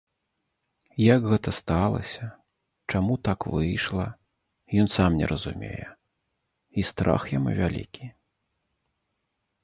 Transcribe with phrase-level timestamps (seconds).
[1.15, 2.25] Як гэта сталася,
[2.93, 4.05] чаму так выйшла,
[4.83, 5.85] ён сам не разумее,
[6.79, 8.05] і страх яму вялікі.